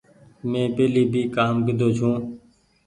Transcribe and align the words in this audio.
من 0.49 0.65
پهلي 0.75 1.03
ڀي 1.11 1.21
ڪآم 1.35 1.55
ڪيۮو 1.65 1.87
ڇو۔ 1.97 2.11